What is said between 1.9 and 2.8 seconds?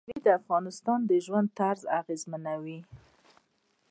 اغېزمنوي.